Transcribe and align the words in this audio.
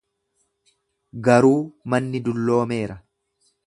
Garuu 1.29 1.55
manni 1.95 2.25
dulloomeera. 2.31 3.01